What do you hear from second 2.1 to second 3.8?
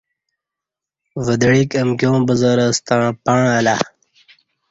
بزرہ ستݩع پݩع اہ لا